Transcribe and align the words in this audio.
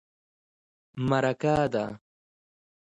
_مرکه 1.07 1.55
ده. 1.73 1.85